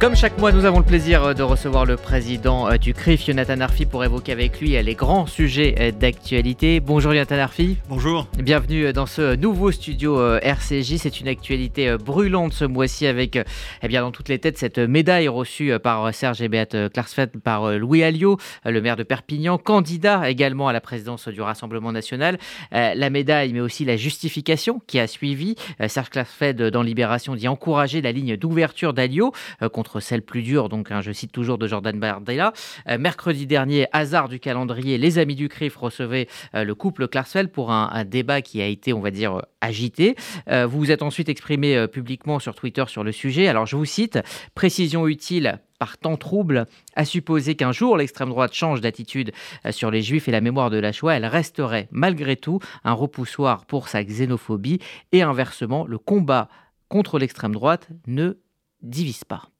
[0.00, 3.26] Comme chaque mois, nous avons le plaisir euh, de recevoir le président euh, du CRIF,
[3.26, 6.80] Jonathan Arfi, pour évoquer avec lui euh, les grands sujets d'actualité.
[6.80, 7.76] Bonjour Jonathan Arfi.
[7.86, 8.26] Bonjour.
[8.38, 10.96] Bienvenue dans ce nouveau studio RCJ.
[10.96, 13.38] C'est une actualité brûlante ce mois-ci avec,
[13.82, 17.70] eh bien, dans toutes les têtes, cette médaille reçue par Serge et Beate Klarsfeld par
[17.72, 22.38] Louis Alliot, le maire de Perpignan, candidat également à la présidence du Rassemblement national.
[22.72, 25.56] La médaille, mais aussi la justification qui a suivi.
[25.88, 29.32] Serge Klarsfeld, dans Libération, dit encourager la ligne d'ouverture d'Alliot
[29.72, 32.52] contre celle plus dure, donc hein, je cite toujours de Jordan Bardella.
[32.88, 37.50] Euh, mercredi dernier, hasard du calendrier, les amis du CRIF recevaient euh, le couple Klarsfeld
[37.50, 40.16] pour un, débat qui a été, on va dire, euh, agité.
[40.46, 43.46] vous vous êtes ensuite exprimé publiquement sur Twitter sur le sujet.
[43.46, 44.18] Alors je vous cite,
[44.54, 49.32] précision utile par temps trouble, à supposer qu'un jour l'extrême droite change d'attitude
[49.70, 53.66] sur les juifs et la mémoire de la Shoah, elle resterait malgré tout un repoussoir
[53.66, 54.78] pour sa xénophobie
[55.12, 56.48] et inversement, le combat
[56.88, 58.38] contre l'extrême droite ne
[58.82, 59.50] divise pas.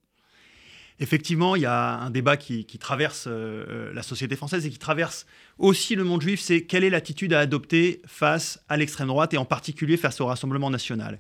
[1.02, 4.78] Effectivement, il y a un débat qui, traverse euh, euh, la société française et qui
[4.78, 5.26] traverse
[5.58, 9.38] aussi le monde juif, c'est quelle est l'attitude à adopter face à l'extrême droite et
[9.38, 11.18] en particulier face au Rassemblement national.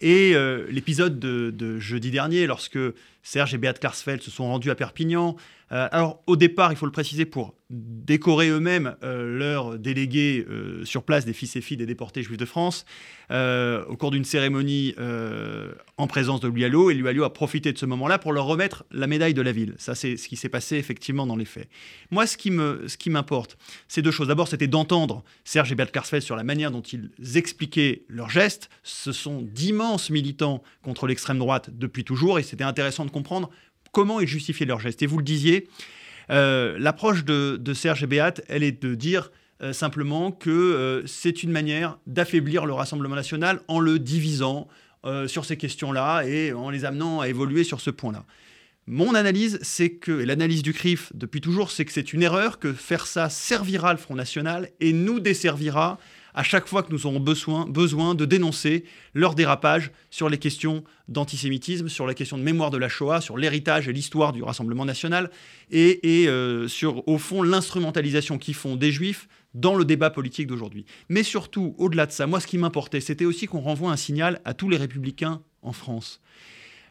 [0.00, 2.78] Et euh, l'épisode de, jeudi dernier, lorsque
[3.26, 5.34] Serge et Beat Klarsfeld se sont rendus à Perpignan,
[5.70, 11.02] alors au départ, il faut le préciser, pour décorer eux-mêmes euh, leurs délégués euh, sur
[11.02, 12.84] place des fils et filles des déportés juifs de France
[13.32, 14.94] euh, au cours d'une cérémonie
[15.96, 16.90] en présence de Alliot.
[16.92, 19.74] Et Alliot a profité de ce moment-là pour leur remettre la médaille de la ville.
[19.78, 21.68] Ça, c'est ce qui s'est passé effectivement dans les faits.
[22.12, 24.28] Moi, ce qui m'importe, c'est deux choses.
[24.28, 28.70] D'abord, c'était d'entendre Serge et Bert Karsfeld sur la manière dont ils expliquaient leurs gestes.
[28.84, 33.50] Ce sont d'immenses militants contre l'extrême droite depuis toujours et c'était intéressant de comprendre
[33.92, 35.02] comment ils justifiaient leurs gestes.
[35.02, 35.68] Et vous le disiez,
[36.30, 39.30] euh, l'approche de, Serge et Béat, elle est de dire
[39.62, 44.68] euh, simplement que euh, c'est une manière d'affaiblir le Rassemblement national en le divisant
[45.28, 48.24] sur ces questions-là et en les amenant à évoluer sur ce point-là.
[48.88, 52.58] Mon analyse, c'est que, et l'analyse du CRIF depuis toujours, c'est que c'est une erreur,
[52.58, 56.00] que faire ça servira le Front National et nous desservira
[56.36, 61.88] à chaque fois que nous aurons besoin, de dénoncer leur dérapage sur les questions d'antisémitisme,
[61.88, 65.30] sur la question de mémoire de la Shoah, sur l'héritage et l'histoire du Rassemblement national,
[65.70, 65.98] et,
[66.28, 70.84] euh, sur, au fond, l'instrumentalisation qu'ils font des Juifs dans le débat politique d'aujourd'hui.
[71.08, 74.42] Mais surtout, au-delà de ça, moi, ce qui m'importait, c'était aussi qu'on renvoie un signal
[74.44, 76.20] à tous les républicains en France.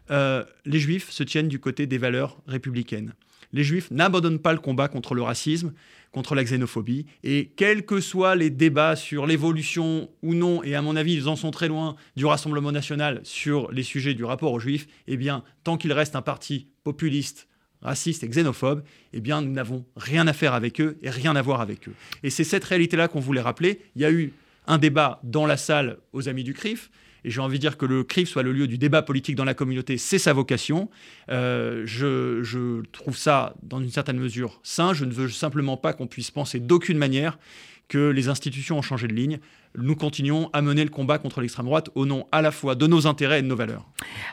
[0.09, 3.13] Euh, les Juifs se tiennent du côté des valeurs républicaines.
[3.53, 5.73] Les Juifs n'abandonnent pas le combat contre le racisme,
[6.11, 7.06] contre la xénophobie.
[7.23, 11.28] Et quels que soient les débats sur l'évolution ou non, et à mon avis, ils
[11.28, 15.17] en sont très loin du Rassemblement national sur les sujets du rapport aux Juifs, eh
[15.17, 17.47] bien, tant qu'il reste un parti populiste,
[17.81, 18.83] raciste et xénophobe,
[19.13, 21.94] eh bien, nous n'avons rien à faire avec eux et rien à voir avec eux.
[22.23, 23.81] Et c'est cette réalité-là qu'on voulait rappeler.
[23.95, 24.33] Il y a eu
[24.67, 26.89] un débat dans la salle aux Amis du CRIF.
[27.25, 29.46] Et j'ai envie de dire que le CRIF soit le lieu du débat politique dans
[29.46, 30.91] la communauté, c'est sa vocation.
[31.31, 34.94] Euh, je, trouve ça, dans une certaine mesure, sain.
[34.94, 37.40] Je ne veux simplement pas qu'on puisse penser d'aucune manière
[37.88, 39.40] que les institutions ont changé de ligne.
[39.75, 42.86] Nous continuons à mener le combat contre l'extrême droite au nom à la fois de
[42.86, 43.86] nos intérêts et de nos valeurs.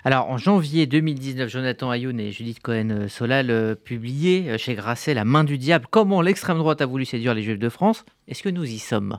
[0.05, 5.25] Alors, en janvier 2019, Jonathan Ayoun et Judith Cohen-Solal euh, publiaient euh, chez Grasset La
[5.25, 8.05] main du diable, comment l'extrême droite a voulu séduire les Juifs de France.
[8.29, 9.19] Est-ce que nous y sommes?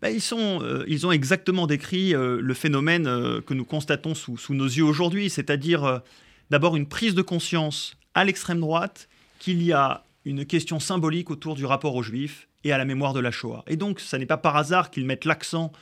[0.00, 4.54] Bah, euh, ils ont exactement décrit euh, le phénomène euh, que nous constatons sous, sous
[4.54, 6.02] nos yeux aujourd'hui, c'est-à-dire
[6.50, 11.54] d'abord une prise de conscience à l'extrême droite qu'il y a une question symbolique autour
[11.54, 13.64] du rapport aux juifs et à la mémoire de la Shoah.
[13.66, 15.72] Et donc, ce n'est pas par hasard qu'ils mettent l'accent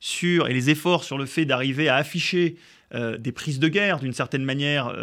[0.00, 2.56] sur et les efforts sur le fait d'arriver à afficher
[2.94, 4.94] des prises de guerre d'une certaine manière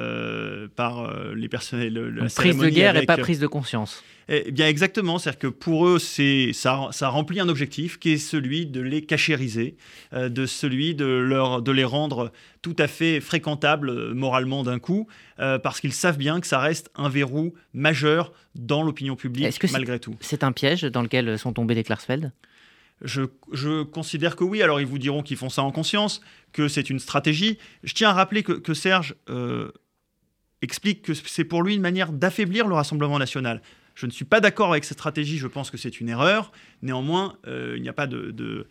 [0.76, 1.94] par les personnels.
[1.94, 4.04] La prise de guerre et pas prise de conscience.
[4.30, 8.18] Eh bien exactement, c'est-à-dire que pour eux, c'est ça, ça, remplit un objectif qui est
[8.18, 9.76] celui de les cachériser,
[10.14, 14.80] euh, de celui de, leur, de les rendre tout à fait fréquentables euh, moralement d'un
[14.80, 15.08] coup,
[15.40, 20.00] euh, parce qu'ils savent bien que ça reste un verrou majeur dans l'opinion publique malgré
[20.00, 20.16] tout.
[20.22, 22.32] C'est un piège dans lequel sont tombés les Klarsfeld?
[23.04, 24.62] Je, considère que oui.
[24.62, 26.22] Alors, ils vous diront qu'ils font ça en conscience,
[26.52, 27.58] que c'est une stratégie.
[27.84, 29.16] Je tiens à rappeler que, Serge
[30.62, 33.62] explique que c'est pour lui une manière d'affaiblir le Rassemblement national.
[33.96, 36.52] Je ne suis pas d'accord avec cette stratégie, je pense que c'est une erreur.
[36.82, 38.66] Néanmoins, euh, il n'y a pas de,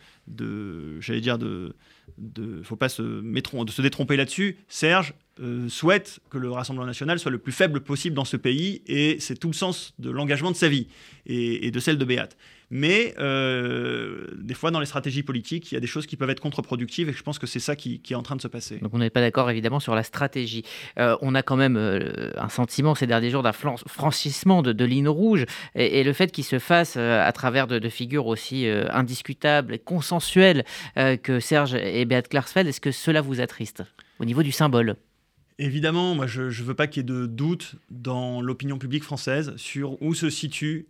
[1.01, 1.77] j'allais dire, de,
[2.19, 4.57] de, faut pas se, de se détromper là-dessus.
[4.67, 8.83] Serge euh, souhaite que le Rassemblement national soit le plus faible possible dans ce pays,
[8.87, 10.89] et c'est tout le sens de l'engagement de sa vie
[11.27, 12.37] et, et de celle de Béate.
[12.75, 16.31] Mais euh, des fois, dans les stratégies politiques, il y a des choses qui peuvent
[16.31, 18.79] être contre-productives et je pense que c'est ça qui, est en train de se passer.
[18.79, 20.65] Donc on n'est pas d'accord évidemment sur la stratégie.
[20.99, 24.85] Euh, on a quand même euh, un sentiment ces derniers jours d'un franchissement de, de
[24.87, 29.79] ligne rouge et, le fait qu'il se fasse à travers de, figures aussi indiscutables et
[29.79, 30.65] consensuelles
[30.97, 33.83] que Serge et Beat Klarsfeld, est-ce que cela vous attriste
[34.19, 34.97] au niveau du symbole?
[35.59, 39.55] Évidemment, moi je ne veux pas qu'il y ait de doute dans l'opinion publique française
[39.57, 40.87] sur où se situe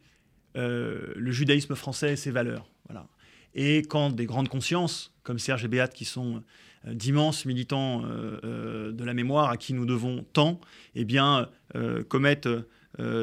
[0.54, 2.68] le judaïsme français et ses valeurs.
[2.88, 3.06] Voilà.
[3.54, 6.42] Et quand des grandes consciences, comme Serge et Béat, qui sont
[6.86, 10.60] euh, d'immenses militants euh, de la mémoire à qui nous devons tant,
[10.94, 11.48] eh bien,
[12.10, 12.50] commettent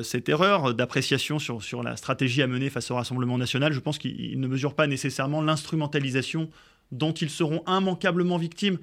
[0.01, 3.99] cette erreur d'appréciation sur, sur la stratégie à mener face au Rassemblement national, je pense
[3.99, 6.49] qu'ils ne mesurent pas nécessairement l'instrumentalisation
[6.91, 8.79] dont ils seront immanquablement victimes,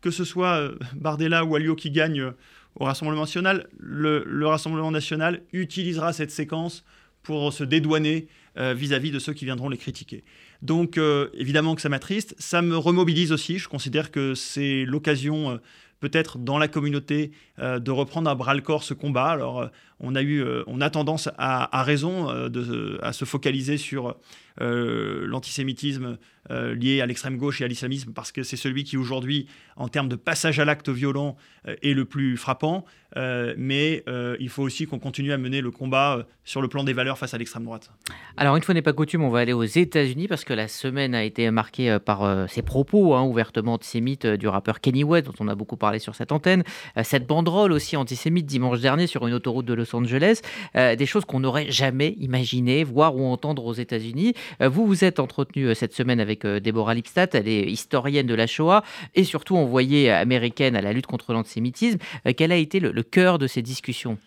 [0.00, 2.32] que ce soit Bardella ou Alliot qui gagnent
[2.76, 3.68] au Rassemblement national.
[3.78, 6.82] le Rassemblement national utilisera cette séquence
[7.22, 8.28] pour se dédouaner
[8.58, 10.24] euh, vis-à-vis de ceux qui viendront les critiquer.
[10.60, 15.50] Donc euh, évidemment que ça m'attriste, ça me remobilise aussi, je considère que c'est l'occasion
[15.50, 15.56] euh,
[16.00, 19.28] peut-être dans la communauté de reprendre à bras le corps ce combat.
[19.28, 19.68] Alors
[20.00, 24.16] on a eu, on a tendance à, raison de, à se focaliser sur
[24.58, 26.18] l'antisémitisme
[26.50, 30.08] lié à l'extrême gauche et à l'islamisme parce que c'est celui qui aujourd'hui, en termes
[30.08, 32.84] de passage à l'acte violent, est le plus frappant.
[33.16, 36.68] Euh, mais euh, il faut aussi qu'on continue à mener le combat euh, sur le
[36.68, 37.90] plan des valeurs face à l'extrême droite.
[38.36, 41.14] Alors, une fois n'est pas coutume, on va aller aux États-Unis parce que la semaine
[41.14, 45.48] a été marquée par ces propos hein, ouvertement antisémites du rappeur Kenny West, dont on
[45.48, 46.62] a beaucoup parlé sur cette antenne.
[47.02, 50.40] cette banderole aussi antisémite dimanche dernier sur une autoroute de Los Angeles.
[50.74, 54.34] des choses qu'on n'aurait jamais imaginé voir ou entendre aux États-Unis.
[54.60, 58.82] vous vous êtes entretenu cette semaine avec Deborah Lipstadt, elle est historienne de la Shoah
[59.14, 61.98] et surtout envoyée américaine à la lutte contre l'antisémitisme.
[62.36, 64.18] quel a été le cœur de ces discussions?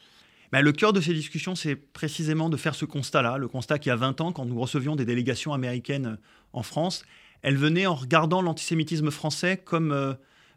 [0.54, 3.90] Bah, le cœur de ces discussions, c'est précisément de faire ce constat-là, le constat qu'il
[3.90, 6.20] y a 20 ans, quand nous recevions des délégations américaines
[6.54, 7.06] en France,
[7.42, 10.14] elles venaient en regardant l'antisémitisme français comme euh,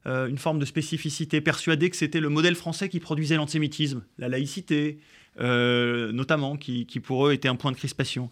[0.07, 4.29] euh, une forme de spécificité, persuadées que c'était le modèle français qui produisait l'antisémitisme, la
[4.29, 4.99] laïcité,
[5.41, 8.31] euh, notamment, qui, qui, pour eux était un point de crispation.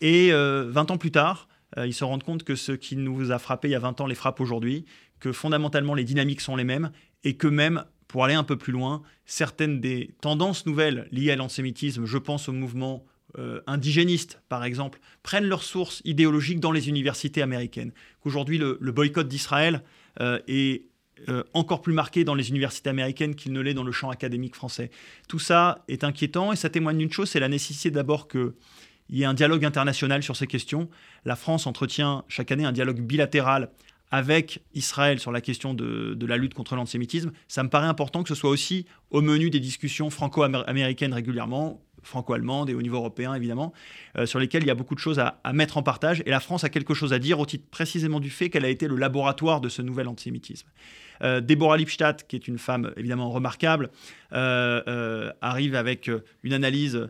[0.00, 1.48] Et 20 ans plus tard,
[1.78, 4.06] ils se rendent compte que ce qui nous a frappé il y a 20 ans
[4.06, 4.84] les frappe aujourd'hui,
[5.18, 6.90] que fondamentalement les dynamiques sont les mêmes,
[7.22, 11.36] et que même pour aller un peu plus loin, certaines des tendances nouvelles liées à
[11.36, 13.04] l'antisémitisme, je pense au mouvement
[13.38, 17.92] euh, indigéniste par exemple, prennent leur source idéologique dans les universités américaines.
[18.20, 19.82] Qu'aujourd'hui, le, boycott d'Israël
[20.20, 20.84] euh, est
[21.28, 24.54] euh, encore plus marqué dans les universités américaines qu'il ne l'est dans le champ académique
[24.54, 24.90] français.
[25.28, 28.52] Tout ça est inquiétant et ça témoigne d'une chose, c'est la nécessité d'abord qu'il
[29.10, 30.88] y ait un dialogue international sur ces questions.
[31.24, 33.70] La France entretient chaque année un dialogue bilatéral
[34.10, 38.28] avec Israël sur la question de, la lutte contre l'antisémitisme, ça me paraît important que
[38.28, 43.72] ce soit aussi au menu des discussions franco-américaines régulièrement, franco-allemandes et au niveau européen évidemment,
[44.16, 46.22] euh, sur lesquelles il y a beaucoup de choses à, mettre en partage.
[46.26, 48.68] Et la France a quelque chose à dire au titre précisément du fait qu'elle a
[48.68, 50.68] été le laboratoire de ce nouvel antisémitisme.
[51.22, 53.90] Euh, Deborah Lipstadt, qui est une femme évidemment remarquable,
[54.32, 56.10] euh, euh, arrive avec
[56.42, 57.08] une analyse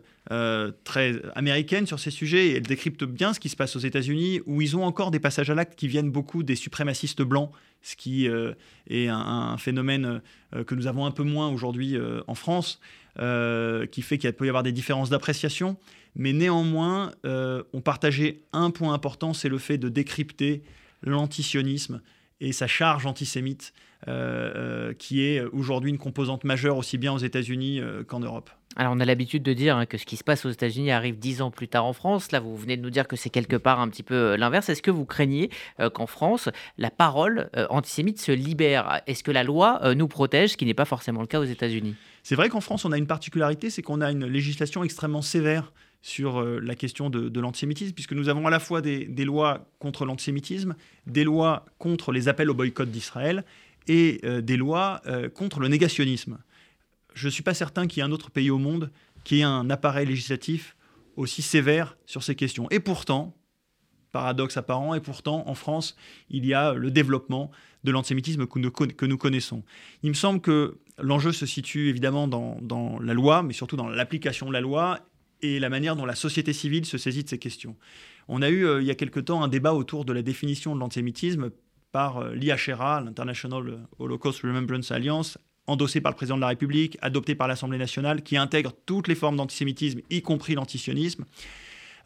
[0.83, 4.41] très américaine sur ces sujets et elle décrypte bien ce qui se passe aux États-Unis,
[4.47, 7.51] où ils ont encore des passages à l'acte qui viennent beaucoup des suprémacistes blancs,
[7.83, 10.23] ce qui est un, phénomène
[10.65, 11.95] que nous avons un peu moins aujourd'hui
[12.25, 12.79] en France,
[13.17, 15.77] qui fait qu'il peut y avoir des différences d'appréciation.
[16.15, 20.63] Mais néanmoins, on partageait un point important, c'est le fait de décrypter
[21.03, 22.01] l'antisionisme
[22.41, 23.73] et sa charge antisémite,
[24.07, 28.49] euh, euh, qui est aujourd'hui une composante majeure aussi bien aux États-Unis euh, qu'en Europe.
[28.75, 31.17] Alors on a l'habitude de dire hein, que ce qui se passe aux États-Unis arrive
[31.17, 32.31] dix ans plus tard en France.
[32.31, 34.67] Là, vous venez de nous dire que c'est quelque part un petit peu l'inverse.
[34.67, 35.49] Est-ce que vous craignez
[35.93, 39.01] qu'en France, la parole antisémite se libère?
[39.07, 41.95] Est-ce que la loi nous protège, ce qui n'est pas forcément le cas aux États-Unis?
[42.25, 45.71] C'est vrai qu'en France, on a une particularité, c'est qu'on a une législation extrêmement sévère
[46.01, 50.05] sur euh, la question de, l'antisémitisme, puisque nous avons à la fois des, lois contre
[50.05, 53.45] l'antisémitisme, des lois contre les appels au boycott d'Israël
[53.87, 56.39] et euh, des lois euh, contre le négationnisme.
[57.13, 58.89] Je ne suis pas certain qu'il y ait un autre pays au monde
[59.23, 60.75] qui ait un appareil législatif
[61.17, 62.67] aussi sévère sur ces questions.
[62.71, 63.35] Et pourtant,
[64.15, 65.97] paradoxe apparent, et pourtant, en France,
[66.29, 67.51] il y a le développement
[67.83, 69.61] de l'antisémitisme que nous, que nous connaissons.
[70.03, 73.89] Il me semble que l'enjeu se situe évidemment dans, dans la loi, mais surtout dans
[73.89, 75.01] l'application de la loi
[75.41, 77.75] et la manière dont la société civile se saisit de ces questions.
[78.29, 80.73] On a eu euh, il y a quelque temps un débat autour de la définition
[80.75, 81.49] de l'antisémitisme
[81.91, 87.35] par euh, l'IHRA, l'International Holocaust Remembrance Alliance, endossé par le président de la République, adopté
[87.35, 91.25] par l'Assemblée nationale, qui intègre toutes les formes d'antisémitisme, y compris l'antisionisme.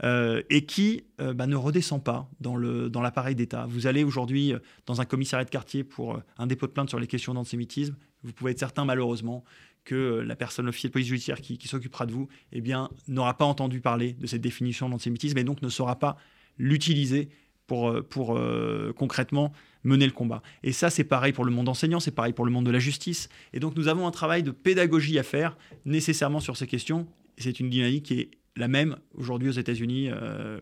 [0.02, 2.56] Euh, et qui bah, ne redescend pas dans
[3.02, 3.66] l'appareil d'État.
[3.68, 4.54] Vous allez aujourd'hui
[4.86, 8.34] dans un commissariat de quartier pour un dépôt de plainte sur les questions d'antisémitisme, vous
[8.34, 9.44] pouvez être certain malheureusement
[9.86, 13.46] que la personne, l'officier de police judiciaire qui, s'occupera de vous, eh bien, n'aura pas
[13.46, 16.18] entendu parler de cette définition d'antisémitisme et donc ne saura pas
[16.58, 17.30] l'utiliser
[17.66, 19.54] pour, euh, euh, concrètement
[19.84, 20.42] mener le combat.
[20.64, 22.80] Et ça, c'est pareil pour le monde enseignant, c'est pareil pour le monde de la
[22.80, 23.30] justice.
[23.54, 27.08] Et donc, nous avons un travail de pédagogie à faire nécessairement sur ces questions.
[27.38, 30.10] C'est une dynamique qui est la même aujourd'hui aux États-Unis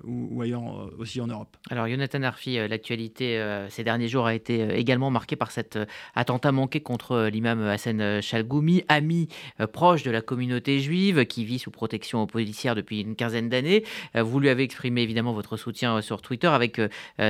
[0.04, 1.58] ou, ailleurs aussi en Europe.
[1.70, 5.80] Alors Jonathan Arfi, l'actualité ces derniers jours a été également marquée par cet
[6.16, 9.28] attentat manqué contre l'imam Hassan Chalgoumi, ami
[9.74, 13.84] proche de la communauté juive qui vit sous protection policière depuis une quinzaine d'années.
[14.14, 16.80] Vous lui avez exprimé évidemment votre soutien sur Twitter avec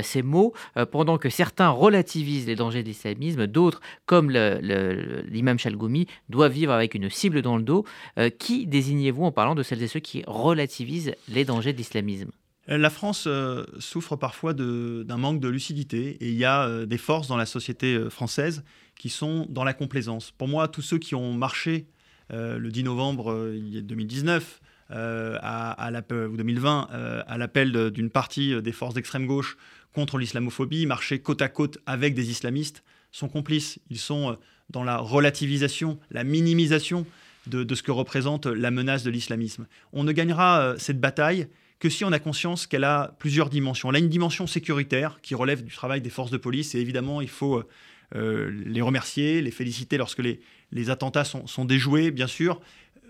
[0.02, 0.54] ces mots,
[0.92, 6.94] pendant que certains relativisent les dangers de l'islamisme, d'autres, comme l'imam Chalgoumi, doivent vivre avec
[6.94, 7.86] une cible dans le dos.
[8.38, 10.24] qui désignez-vous en parlant de celles et ceux qui
[10.58, 12.32] relativisent les dangers de l'islamisme
[12.68, 16.98] la France euh, souffre parfois d'un manque de lucidité et il y a euh, des
[16.98, 18.64] forces dans la société euh, française
[18.96, 20.32] qui sont dans la complaisance.
[20.32, 21.88] Pour moi, tous ceux qui ont marché
[22.30, 24.60] le 10 novembre 2019
[24.90, 26.90] à, ou 2020
[27.26, 29.56] à l'appel d'une partie des forces d'extrême gauche
[29.94, 33.80] contre l'islamophobie, marchaient côte à côte avec des islamistes, sont complices.
[33.90, 34.38] Ils sont
[34.72, 37.06] dans la relativisation, la minimisation
[37.48, 39.68] de, ce que représente la menace de l'islamisme.
[39.94, 41.48] On ne gagnera euh, cette bataille
[41.80, 43.90] que si on a conscience qu'elle a plusieurs dimensions.
[43.90, 47.22] Elle a une dimension sécuritaire qui relève du travail des forces de police et évidemment
[47.22, 47.64] il faut
[48.16, 52.62] euh, les remercier, les féliciter lorsque les, attentats sont, déjoués, bien sûr.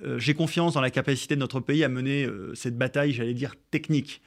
[0.03, 3.55] Euh, j'ai confiance dans la capacité de notre pays à mener cette bataille, j'allais dire,
[3.71, 4.21] technique.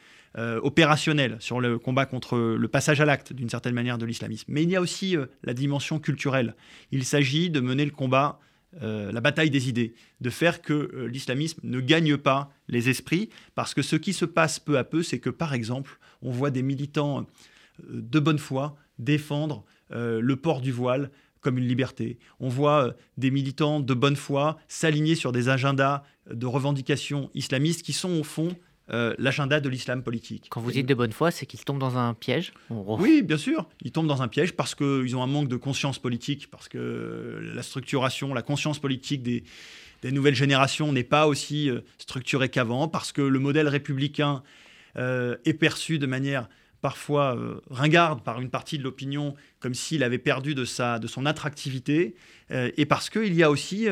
[0.62, 4.47] opérationnelle sur le combat contre le passage à l'acte d'une certaine manière de l'islamisme.
[4.49, 6.55] Mais il y a aussi la dimension culturelle.
[6.93, 8.38] Il s'agit de mener le combat
[8.82, 13.28] euh, la bataille des idées, de faire que euh, l'islamisme ne gagne pas les esprits,
[13.56, 16.50] parce que ce qui se passe peu à peu, c'est que par exemple, on voit
[16.50, 17.24] des militants euh,
[17.90, 21.10] de bonne foi défendre le port du voile
[21.40, 22.20] comme une liberté.
[22.38, 27.92] On voit des militants de bonne foi s'aligner sur des agendas de revendications islamistes qui
[27.92, 28.54] sont au fond
[28.92, 30.47] euh, l'agenda de l'islam politique.
[30.50, 33.68] Quand vous dites de bonne foi, c'est qu'ils tombent dans un piège Oui, bien sûr.
[33.82, 37.40] Ils tombent dans un piège parce qu'ils ont un manque de conscience politique, parce que
[37.54, 39.44] la structuration, la conscience politique des,
[40.11, 44.42] nouvelles générations n'est pas aussi euh, structurée qu'avant, parce que le modèle républicain
[44.97, 46.49] euh, est perçu de manière
[46.80, 47.37] parfois
[47.68, 52.14] ringarde par une partie de l'opinion, comme s'il avait perdu de, sa, de son attractivité,
[52.76, 53.87] et parce qu'il y a aussi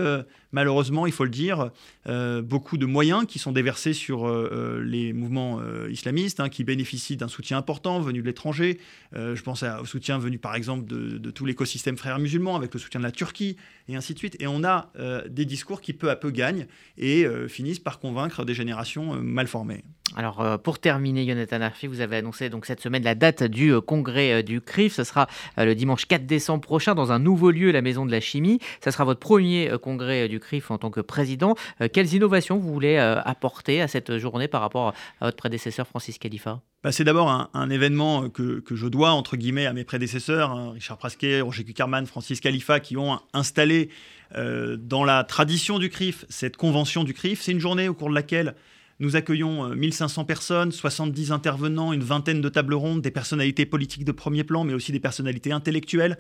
[0.52, 1.70] malheureusement, il faut le dire,
[2.08, 5.60] euh, beaucoup de moyens qui sont déversés sur euh, euh, les mouvements
[5.90, 8.78] islamistes, hein, qui bénéficient d'un soutien important venu de l'étranger.
[9.12, 12.80] je pense au soutien venu, par exemple, de, de tout l'écosystème frère musulman, avec le
[12.80, 13.56] soutien de la Turquie,
[13.88, 14.36] et ainsi de suite.
[14.40, 14.90] Et on a
[15.28, 19.84] des discours qui peu à peu gagnent et finissent par convaincre des générations mal formées.
[20.16, 24.42] Alors, pour terminer, Jonathan Arfi, vous avez annoncé donc cette semaine la date du congrès
[24.42, 24.94] du CRIF.
[24.94, 25.28] Ce sera
[25.64, 28.58] le dimanche 4 décembre prochain dans un nouveau lieu, la Maison de la Chimie.
[28.84, 31.54] Ce sera votre premier congrès du CRIF en tant que président.
[31.80, 35.86] Euh, quelles innovations vous voulez euh, apporter à cette journée par rapport à votre prédécesseur
[35.86, 36.60] Francis Khalifa?
[36.84, 40.96] Bah, c'est d'abord un, événement que, je dois, entre guillemets, à mes prédécesseurs, hein, Richard
[40.96, 43.88] Prasquet, Roger Kuckerman, Francis Khalifa, qui ont installé
[44.36, 47.40] euh, dans la tradition du CRIF cette convention du CRIF.
[47.40, 48.54] C'est une journée au cours de laquelle
[49.00, 54.12] nous accueillons 1500 personnes, 70 intervenants, une vingtaine de tables rondes, des personnalités politiques de
[54.12, 56.18] premier plan, mais aussi des personnalités intellectuelles.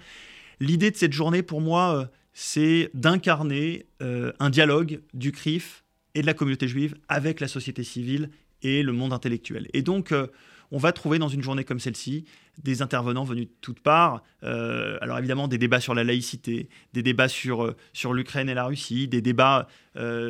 [0.60, 6.26] L'idée de cette journée, pour moi, c'est d'incarner euh, un dialogue du CRIF et de
[6.26, 8.30] la communauté juive avec la société civile
[8.62, 9.68] et le monde intellectuel.
[9.72, 10.28] Et donc, euh,
[10.70, 12.24] on va trouver dans une journée comme celle-ci
[12.62, 14.22] des intervenants venus de toutes parts.
[14.42, 18.64] Euh, alors évidemment, des débats sur la laïcité, des débats sur, sur l'Ukraine et la
[18.64, 19.68] Russie, des débats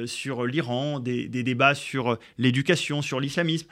[0.07, 3.66] sur l'Iran, des, des, débats sur l'éducation, sur l'islamisme,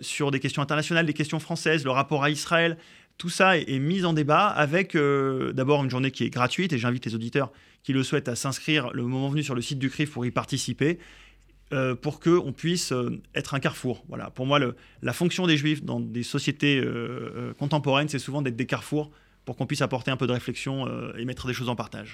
[0.00, 2.76] sur des questions internationales, des questions françaises, le rapport à Israël.
[3.18, 7.06] Tout ça est, mis en débat avec d'abord une journée qui est gratuite et j'invite
[7.06, 10.10] les auditeurs qui le souhaitent à s'inscrire le moment venu sur le site du CRIF
[10.10, 10.98] pour y participer.
[11.74, 14.02] Euh, pour qu'on puisse euh, être un carrefour.
[14.34, 14.58] Pour moi,
[15.02, 19.10] la fonction des juifs dans des sociétés euh, contemporaines, c'est souvent d'être des carrefours
[19.44, 22.06] pour qu'on puisse apporter un peu de réflexion et mettre des choses en partage.